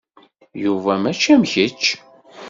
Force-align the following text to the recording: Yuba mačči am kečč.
Yuba 0.63 0.91
mačči 1.01 1.29
am 1.35 1.43
kečč. 1.51 1.83